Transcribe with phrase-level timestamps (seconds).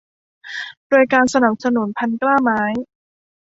[0.89, 2.61] โดยการสนับสนุน่พันธุ์กล้าไม้